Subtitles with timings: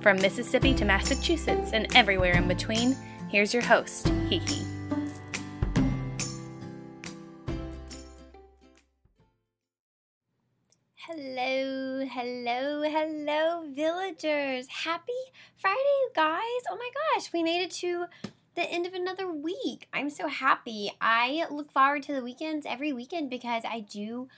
[0.00, 2.96] From Mississippi to Massachusetts and everywhere in between,
[3.28, 4.64] here's your host, Hiki.
[10.94, 14.68] Hello, hello, hello, villagers.
[14.68, 15.12] Happy
[15.56, 16.62] Friday, you guys.
[16.70, 18.06] Oh my gosh, we made it to
[18.54, 19.88] the end of another week.
[19.92, 20.92] I'm so happy.
[21.00, 24.28] I look forward to the weekends every weekend because I do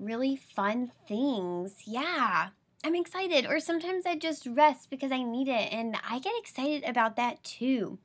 [0.00, 1.82] really fun things.
[1.86, 2.48] Yeah,
[2.84, 3.46] I'm excited.
[3.46, 7.42] Or sometimes I just rest because I need it, and I get excited about that
[7.42, 7.98] too.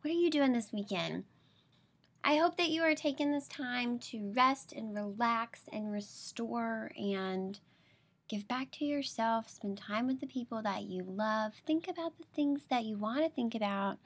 [0.00, 1.22] What are you doing this weekend?
[2.24, 7.60] I hope that you are taking this time to rest and relax and restore and
[8.28, 12.24] give back to yourself, spend time with the people that you love, think about the
[12.34, 13.98] things that you want to think about,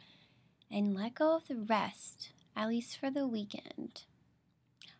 [0.70, 4.02] and let go of the rest, at least for the weekend.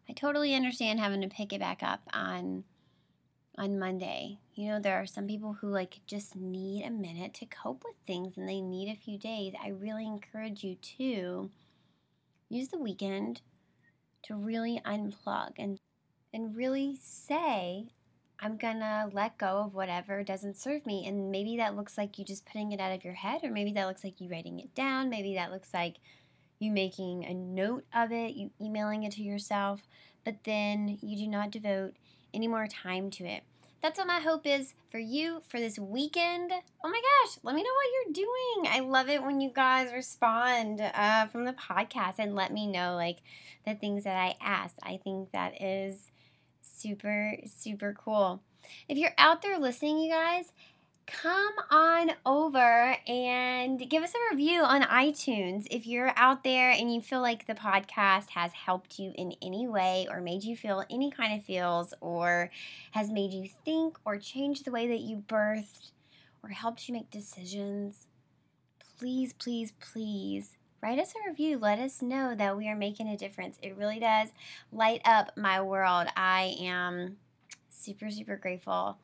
[0.09, 2.65] I totally understand having to pick it back up on
[3.59, 4.39] on Monday.
[4.55, 7.97] You know, there are some people who like just need a minute to cope with
[8.07, 9.55] things and they need a few days.
[9.63, 11.51] I really encourage you to
[12.49, 13.41] use the weekend
[14.25, 15.79] to really unplug and
[16.33, 17.89] and really say
[18.39, 21.07] I'm gonna let go of whatever doesn't serve me.
[21.07, 23.73] And maybe that looks like you just putting it out of your head, or maybe
[23.73, 25.97] that looks like you writing it down, maybe that looks like
[26.59, 29.83] you making a note of it, you emailing it to yourself,
[30.25, 31.95] but then you do not devote
[32.37, 33.43] any more time to it.
[33.83, 36.53] That's what my hope is for you for this weekend.
[36.85, 38.73] Oh my gosh, let me know what you're doing.
[38.73, 42.95] I love it when you guys respond uh, from the podcast and let me know
[42.95, 43.19] like
[43.65, 44.79] the things that I asked.
[44.83, 46.11] I think that is
[46.63, 48.43] super, super cool.
[48.89, 50.53] If you're out there listening, you guys,
[51.07, 55.67] come on over and give us a review on iTunes.
[55.71, 59.69] If you're out there and you feel like the podcast has helped you in any
[59.69, 62.51] way or made you feel any kind of feels or
[62.91, 65.93] has made you think or changed the way that you birthed
[66.43, 68.09] or helped you make decisions,
[68.99, 71.59] please, please, please write us a review.
[71.59, 73.59] Let us know that we are making a difference.
[73.63, 74.31] It really does
[74.73, 76.09] light up my world.
[76.17, 77.17] I am
[77.71, 78.99] super, super grateful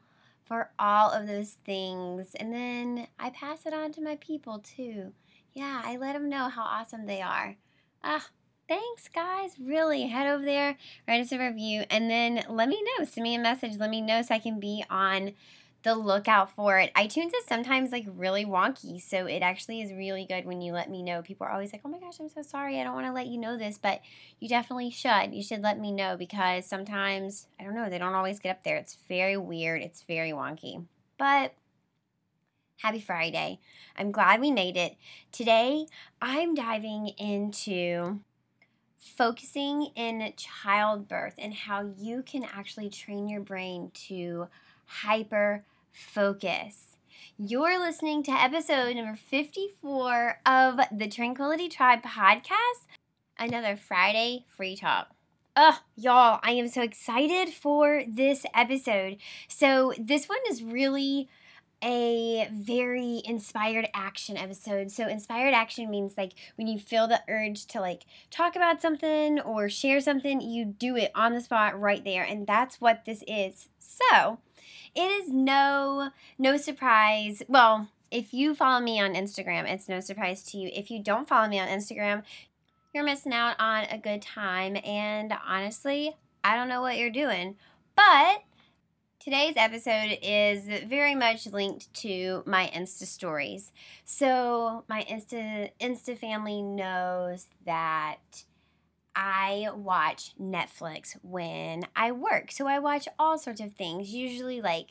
[0.53, 2.35] for all of those things.
[2.35, 5.15] And then I pass it on to my people too.
[5.55, 7.57] Yeah, I let them know how awesome they are.
[8.05, 8.27] Ah,
[8.69, 9.53] thanks, guys.
[9.59, 10.77] Really, head over there,
[11.09, 13.07] write us a review, and then let me know.
[13.07, 13.79] Send me a message.
[13.79, 15.33] Let me know so I can be on
[15.83, 16.95] the lookout for it.
[16.95, 20.91] iTunes is sometimes like really wonky, so it actually is really good when you let
[20.91, 21.23] me know.
[21.23, 22.81] People are always like, "Oh my gosh, I'm so sorry.
[22.81, 24.01] I don't want to let you know this," but
[24.39, 25.35] you definitely should.
[25.35, 28.65] You should let me know because sometimes I don't know, they don't always get up
[28.65, 28.77] there.
[28.77, 29.83] It's very weird.
[29.83, 30.85] It's very wonky.
[31.19, 31.55] But
[32.79, 33.61] happy Friday.
[33.97, 34.97] I'm glad we made it.
[35.31, 35.87] Today,
[36.21, 38.21] I'm diving into
[38.97, 44.49] focusing in childbirth and how you can actually train your brain to
[44.87, 46.97] hyper focus.
[47.39, 52.87] You're listening to episode number 54 of the Tranquility Tribe podcast,
[53.39, 55.09] another Friday free talk.
[55.55, 59.19] Ugh, y'all, I am so excited for this episode.
[59.49, 61.29] So, this one is really
[61.83, 64.91] a very inspired action episode.
[64.91, 69.41] So inspired action means like when you feel the urge to like talk about something
[69.41, 73.25] or share something, you do it on the spot right there and that's what this
[73.27, 73.69] is.
[73.81, 74.39] So,
[74.95, 77.43] it is no no surprise.
[77.49, 80.71] Well, if you follow me on Instagram, it's no surprise to you.
[80.73, 82.23] If you don't follow me on Instagram,
[82.95, 84.77] you're missing out on a good time.
[84.85, 86.15] And honestly,
[86.45, 87.57] I don't know what you're doing.
[87.97, 88.43] But
[89.19, 93.73] today's episode is very much linked to my Insta stories.
[94.05, 98.45] So my Insta Insta family knows that
[99.15, 102.51] I watch Netflix when I work.
[102.51, 104.89] So I watch all sorts of things, usually like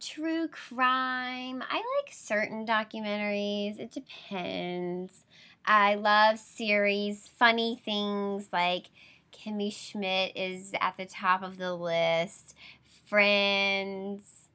[0.00, 1.62] true crime.
[1.68, 5.24] I like certain documentaries, it depends.
[5.64, 8.86] I love series, funny things like
[9.32, 12.54] Kimmy Schmidt is at the top of the list,
[13.06, 14.48] Friends,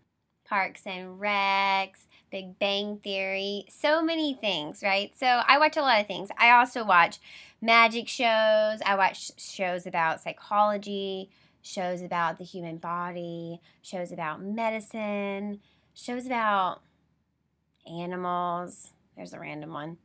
[0.47, 5.11] Parks and Recs, Big Bang Theory, so many things, right?
[5.17, 6.29] So I watch a lot of things.
[6.37, 7.19] I also watch
[7.61, 11.29] magic shows, I watch shows about psychology,
[11.61, 15.59] shows about the human body, shows about medicine,
[15.93, 16.81] shows about
[17.89, 18.91] animals.
[19.15, 19.97] There's a random one.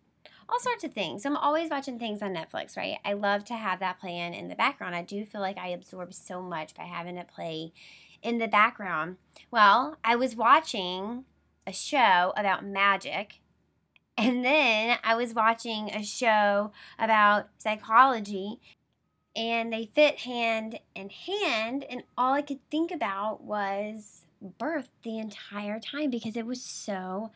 [0.49, 1.25] All sorts of things.
[1.25, 2.99] I'm always watching things on Netflix, right?
[3.05, 4.95] I love to have that playing in the background.
[4.95, 7.73] I do feel like I absorb so much by having it play
[8.23, 9.17] in the background.
[9.51, 11.25] Well, I was watching
[11.67, 13.41] a show about magic
[14.17, 18.61] and then I was watching a show about psychology,
[19.35, 24.27] and they fit hand in hand, and all I could think about was
[24.59, 27.31] birth the entire time because it was so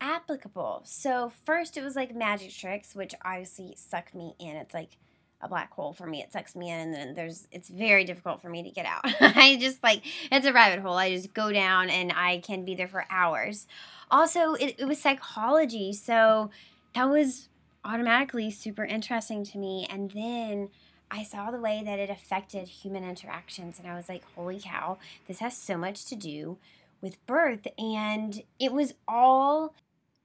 [0.00, 0.82] applicable.
[0.84, 4.56] So, first, it was like magic tricks, which obviously sucked me in.
[4.56, 4.98] It's like
[5.42, 6.22] a black hole for me.
[6.22, 9.00] It sucks me in, and then there's it's very difficult for me to get out.
[9.20, 10.94] I just like it's a rabbit hole.
[10.94, 13.66] I just go down, and I can be there for hours
[14.10, 16.50] also it, it was psychology so
[16.94, 17.48] that was
[17.84, 20.68] automatically super interesting to me and then
[21.12, 24.98] I saw the way that it affected human interactions, and I was like, holy cow,
[25.26, 26.56] this has so much to do
[27.00, 27.66] with birth.
[27.76, 29.74] And it was all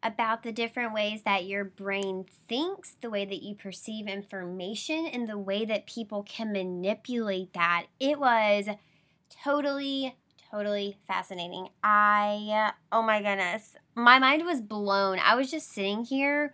[0.03, 5.27] about the different ways that your brain thinks, the way that you perceive information, and
[5.27, 7.88] the way that people can manipulate that.
[8.00, 8.68] It was
[9.44, 10.15] totally
[10.51, 11.68] totally fascinating.
[11.83, 15.19] I, oh my goodness, my mind was blown.
[15.19, 16.53] I was just sitting here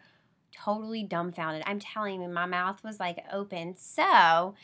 [0.51, 1.63] totally dumbfounded.
[1.65, 3.75] I'm telling you, my mouth was like open.
[3.77, 4.55] So,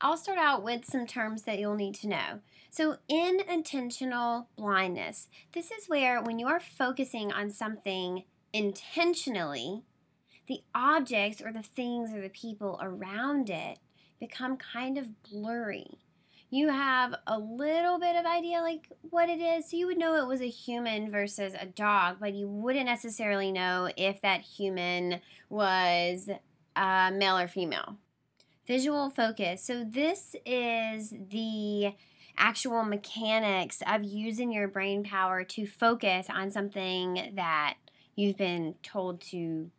[0.00, 2.40] I'll start out with some terms that you'll need to know.
[2.74, 9.84] So, inattentional blindness, this is where when you are focusing on something intentionally,
[10.48, 13.78] the objects or the things or the people around it
[14.18, 16.00] become kind of blurry
[16.50, 19.68] you have a little bit of idea like what it is.
[19.68, 23.50] So you would know it was a human versus a dog, but you wouldn't necessarily
[23.50, 26.30] know if that human was
[26.76, 27.96] uh, male or female.
[28.68, 29.64] Visual focus.
[29.64, 31.94] So this is the
[32.36, 37.74] actual mechanics of using your brain power to focus on something that
[38.16, 39.70] you've been told to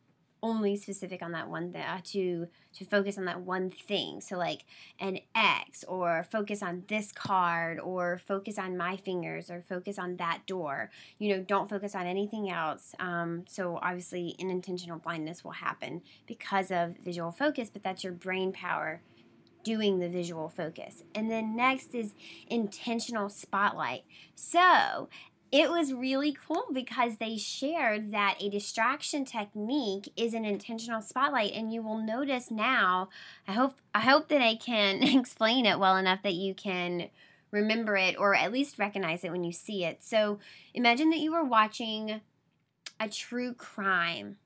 [0.46, 4.22] only specific on that one thing uh, to to focus on that one thing.
[4.22, 4.66] So like
[5.00, 10.18] an x or focus on this card or focus on my fingers or focus on
[10.18, 10.92] that door.
[11.18, 12.94] You know don't focus on anything else.
[13.00, 18.52] Um, so obviously unintentional blindness will happen because of visual focus but that's your brain
[18.52, 19.02] power
[19.66, 21.04] doing the visual focus.
[21.14, 22.14] And then next is
[22.48, 24.04] intentional spotlight.
[24.36, 25.10] So,
[25.52, 31.54] it was really cool because they shared that a distraction technique is an intentional spotlight
[31.54, 33.08] and you will notice now
[33.48, 37.10] i hope i hope that i can explain it well enough that you can
[37.52, 40.40] remember it or at least recognize it when you see it so
[40.74, 42.20] imagine that you were watching
[43.00, 44.38] a true crime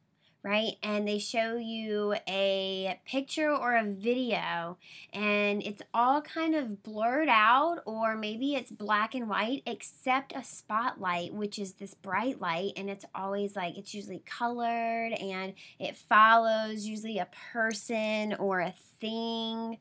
[0.43, 0.73] right?
[0.81, 4.77] And they show you a picture or a video,
[5.13, 10.43] and it's all kind of blurred out, or maybe it's black and white, except a
[10.43, 15.95] spotlight, which is this bright light, and it's always like it's usually colored and it
[15.95, 19.77] follows usually a person or a thing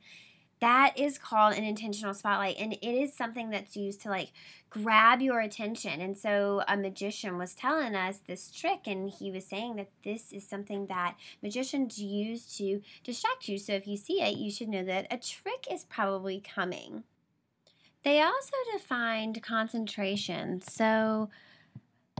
[0.60, 4.32] that is called an intentional spotlight and it is something that's used to like
[4.70, 6.00] grab your attention.
[6.00, 10.32] And so a magician was telling us this trick and he was saying that this
[10.32, 13.58] is something that magicians use to distract you.
[13.58, 17.04] So if you see it you should know that a trick is probably coming.
[18.04, 20.60] They also defined concentration.
[20.62, 21.30] So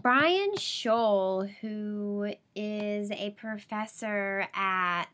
[0.02, 5.06] Brian Scholl, who is a professor at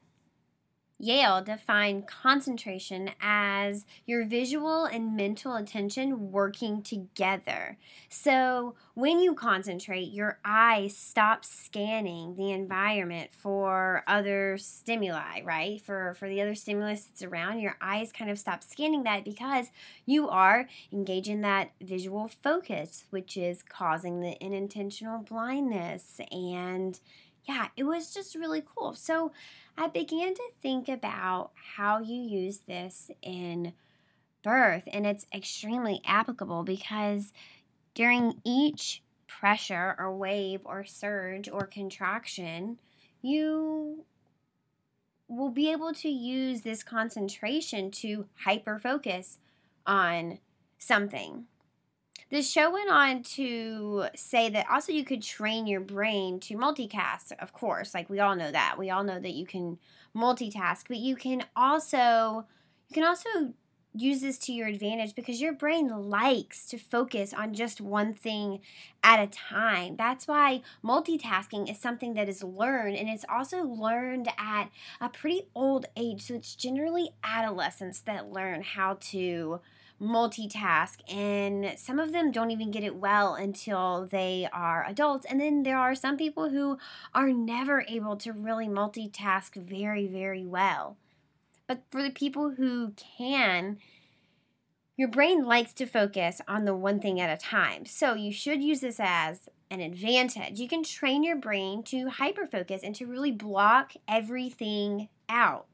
[1.05, 7.77] Yale defined concentration as your visual and mental attention working together.
[8.09, 15.79] So, when you concentrate, your eyes stop scanning the environment for other stimuli, right?
[15.81, 19.67] For for the other stimulus that's around, your eyes kind of stop scanning that because
[20.07, 26.99] you are engaging that visual focus, which is causing the unintentional blindness and
[27.47, 28.95] yeah, it was just really cool.
[28.95, 29.33] So,
[29.77, 33.73] I began to think about how you use this in
[34.43, 37.33] birth, and it's extremely applicable because
[37.95, 42.79] during each pressure or wave or surge or contraction,
[43.21, 44.05] you
[45.29, 49.39] will be able to use this concentration to hyper focus
[49.87, 50.39] on
[50.79, 51.47] something.
[52.31, 57.33] The show went on to say that also you could train your brain to multitask,
[57.39, 57.95] of course.
[57.95, 58.77] Like we all know that.
[58.79, 59.79] We all know that you can
[60.17, 62.47] multitask, but you can also
[62.89, 63.55] you can also
[63.97, 68.61] use this to your advantage because your brain likes to focus on just one thing
[69.05, 69.95] at a time.
[69.97, 75.43] That's why multitasking is something that is learned and it's also learned at a pretty
[75.55, 76.23] old age.
[76.23, 79.61] So it's generally adolescents that learn how to
[80.05, 85.27] multitask and some of them don't even get it well until they are adults.
[85.29, 86.79] And then there are some people who
[87.15, 90.97] are never able to really multitask very very well.
[91.67, 93.79] But for the people who can
[94.97, 97.85] your brain likes to focus on the one thing at a time.
[97.85, 100.61] So you should use this as an advantage.
[100.61, 105.67] You can train your brain to hyper focus and to really block everything out.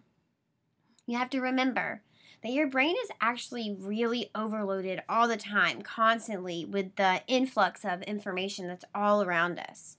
[1.07, 2.03] You have to remember
[2.43, 8.03] that your brain is actually really overloaded all the time, constantly, with the influx of
[8.03, 9.99] information that's all around us.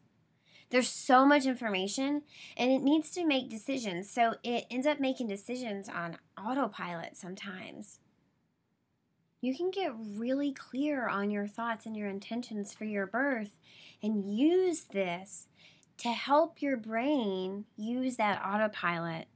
[0.71, 2.23] There's so much information
[2.55, 4.09] and it needs to make decisions.
[4.09, 7.99] So it ends up making decisions on autopilot sometimes.
[9.41, 13.57] You can get really clear on your thoughts and your intentions for your birth
[14.01, 15.47] and use this
[15.97, 19.27] to help your brain use that autopilot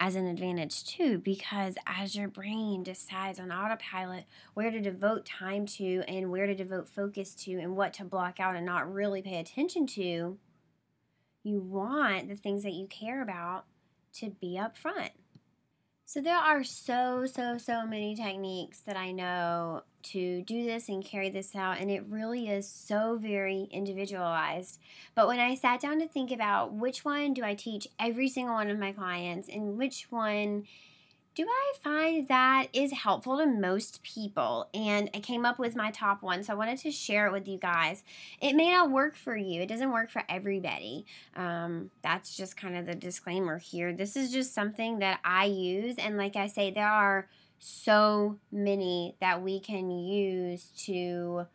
[0.00, 5.66] as an advantage too because as your brain decides on autopilot where to devote time
[5.66, 9.20] to and where to devote focus to and what to block out and not really
[9.20, 10.38] pay attention to
[11.42, 13.66] you want the things that you care about
[14.12, 15.12] to be up front
[16.10, 21.04] so there are so, so, so many techniques that I know to do this and
[21.04, 24.78] carry this out, and it really is so very individualized.
[25.14, 28.54] But when I sat down to think about which one do I teach every single
[28.54, 30.64] one of my clients and which one
[31.36, 34.68] do I find that is helpful to most people?
[34.74, 37.46] And I came up with my top one, so I wanted to share it with
[37.46, 38.02] you guys.
[38.40, 41.06] It may not work for you, it doesn't work for everybody.
[41.36, 43.92] Um, that's just kind of the disclaimer here.
[43.92, 47.28] This is just something that I use, and like I say, there are
[47.60, 51.46] so many that we can use to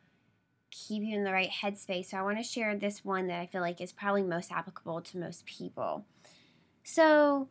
[0.69, 2.07] keep you in the right headspace.
[2.07, 5.01] So I want to share this one that I feel like is probably most applicable
[5.01, 6.05] to most people.
[6.83, 7.49] So,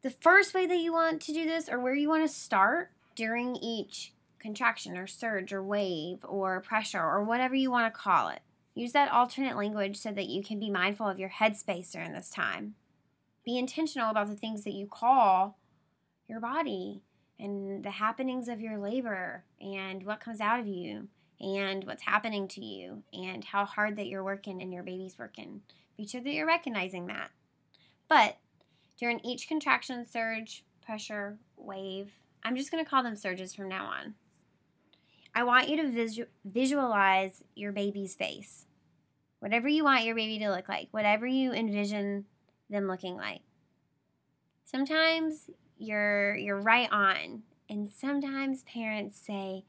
[0.00, 2.90] the first way that you want to do this or where you want to start
[3.14, 8.28] during each contraction or surge or wave or pressure or whatever you want to call
[8.28, 8.40] it.
[8.74, 12.30] Use that alternate language so that you can be mindful of your headspace during this
[12.30, 12.74] time.
[13.44, 15.58] Be intentional about the things that you call
[16.26, 17.02] your body
[17.42, 21.08] and the happenings of your labor and what comes out of you
[21.40, 25.60] and what's happening to you and how hard that you're working and your baby's working.
[25.96, 27.30] Be sure that you're recognizing that.
[28.08, 28.38] But
[28.96, 32.12] during each contraction, surge, pressure, wave,
[32.44, 34.14] I'm just going to call them surges from now on.
[35.34, 38.66] I want you to visu- visualize your baby's face.
[39.40, 42.26] Whatever you want your baby to look like, whatever you envision
[42.70, 43.40] them looking like.
[44.64, 45.50] Sometimes
[45.82, 49.64] you're you're right on, and sometimes parents say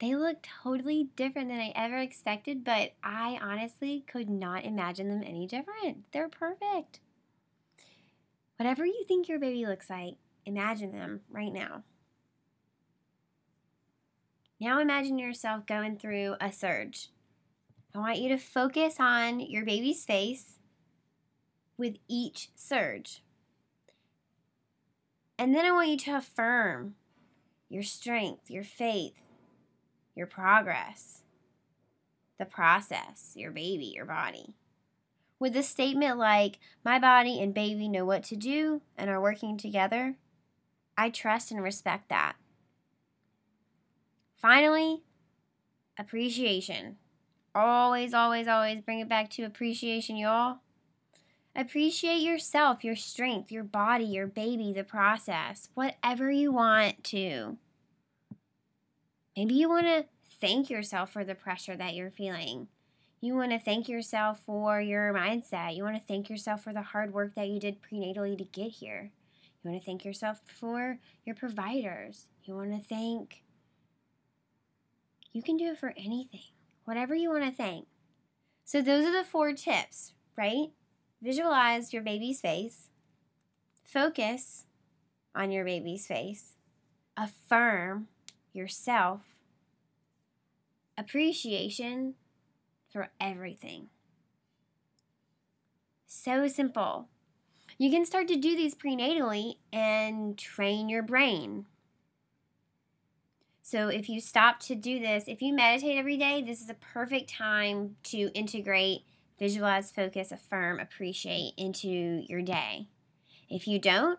[0.00, 5.24] they look totally different than I ever expected, but I honestly could not imagine them
[5.24, 6.04] any different.
[6.12, 7.00] They're perfect.
[8.56, 10.14] Whatever you think your baby looks like,
[10.46, 11.82] imagine them right now.
[14.60, 17.10] Now imagine yourself going through a surge.
[17.94, 20.58] I want you to focus on your baby's face
[21.76, 23.22] with each surge.
[25.38, 26.96] And then I want you to affirm
[27.68, 29.22] your strength, your faith,
[30.16, 31.22] your progress,
[32.38, 34.54] the process, your baby, your body.
[35.38, 39.56] With a statement like, My body and baby know what to do and are working
[39.56, 40.16] together,
[40.96, 42.34] I trust and respect that.
[44.34, 45.02] Finally,
[45.96, 46.96] appreciation.
[47.54, 50.58] Always, always, always bring it back to appreciation, y'all.
[51.58, 57.58] Appreciate yourself, your strength, your body, your baby, the process, whatever you want to.
[59.36, 60.04] Maybe you want to
[60.40, 62.68] thank yourself for the pressure that you're feeling.
[63.20, 65.74] You want to thank yourself for your mindset.
[65.74, 68.70] You want to thank yourself for the hard work that you did prenatally to get
[68.70, 69.10] here.
[69.42, 72.28] You want to thank yourself for your providers.
[72.44, 73.42] You want to thank.
[75.32, 76.52] You can do it for anything,
[76.84, 77.88] whatever you want to thank.
[78.64, 80.68] So, those are the four tips, right?
[81.20, 82.88] Visualize your baby's face,
[83.82, 84.64] focus
[85.34, 86.54] on your baby's face,
[87.16, 88.08] affirm
[88.52, 89.22] yourself,
[90.96, 92.14] appreciation
[92.88, 93.88] for everything.
[96.06, 97.08] So simple.
[97.78, 101.66] You can start to do these prenatally and train your brain.
[103.62, 106.74] So, if you stop to do this, if you meditate every day, this is a
[106.74, 109.02] perfect time to integrate,
[109.38, 111.88] visualize, focus, affirm, appreciate into
[112.28, 112.88] your day.
[113.48, 114.18] If you don't,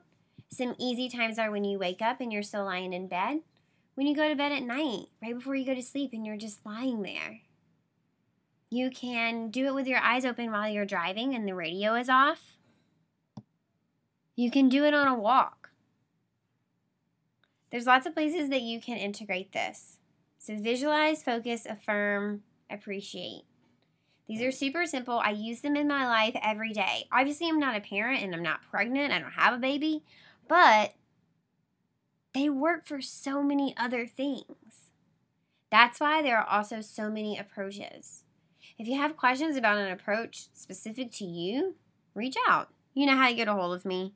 [0.51, 3.41] some easy times are when you wake up and you're still lying in bed,
[3.95, 6.37] when you go to bed at night, right before you go to sleep, and you're
[6.37, 7.41] just lying there.
[8.69, 12.07] You can do it with your eyes open while you're driving and the radio is
[12.07, 12.57] off.
[14.35, 15.71] You can do it on a walk.
[17.71, 19.97] There's lots of places that you can integrate this.
[20.37, 23.43] So visualize, focus, affirm, appreciate.
[24.29, 25.17] These are super simple.
[25.17, 27.07] I use them in my life every day.
[27.11, 29.11] Obviously, I'm not a parent and I'm not pregnant.
[29.11, 30.03] I don't have a baby,
[30.47, 30.93] but
[32.35, 34.91] they work for so many other things.
[35.71, 38.23] That's why there are also so many approaches.
[38.77, 41.75] If you have questions about an approach specific to you,
[42.13, 42.69] reach out.
[42.93, 44.13] You know how to get a hold of me.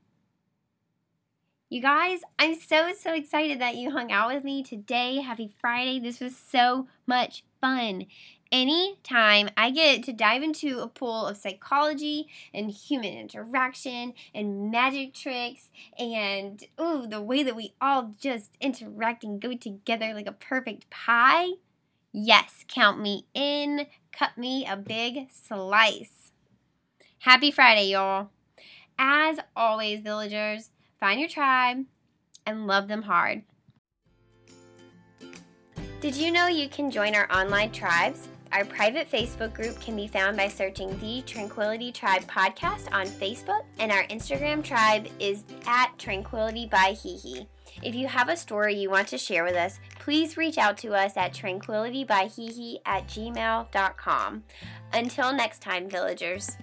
[1.70, 5.22] You guys, I'm so, so excited that you hung out with me today.
[5.22, 6.00] Happy Friday.
[6.00, 8.05] This was so much fun.
[8.53, 15.15] Anytime I get to dive into a pool of psychology and human interaction and magic
[15.15, 20.33] tricks and ooh, the way that we all just interact and go together like a
[20.33, 21.48] perfect pie,
[22.12, 23.88] yes, count me in.
[24.12, 26.31] Cut me a big slice.
[27.17, 28.29] Happy Friday, y'all.
[29.00, 30.69] As always, villagers,
[31.00, 31.86] find your tribe
[32.45, 33.41] and love them hard.
[36.01, 38.27] Did you know you can join our online tribes?
[38.53, 43.63] Our private Facebook group can be found by searching the Tranquility Tribe podcast on Facebook,
[43.79, 47.48] and our Instagram tribe is at Tranquility by Hihi.
[47.81, 50.93] If you have a story you want to share with us, please reach out to
[50.93, 54.43] us at tranquilitybyhihi at gmail.com.
[54.93, 56.55] Until next time, villagers.